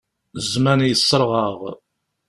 [0.47, 1.59] Zzman yeṣṣreɣ-aɣ.